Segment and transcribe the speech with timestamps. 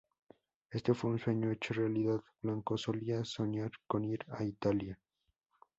[0.71, 4.97] Este fue un sueño hecho realidad; Bianco solía soñar con ir a Italia.